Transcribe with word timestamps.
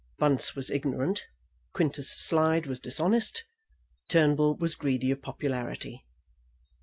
Bunce 0.17 0.55
was 0.55 0.71
ignorant. 0.71 1.27
Quintus 1.75 2.09
Slide 2.09 2.65
was 2.65 2.79
dishonest. 2.79 3.45
Turnbull 4.09 4.55
was 4.55 4.73
greedy 4.73 5.11
of 5.11 5.21
popularity. 5.21 6.07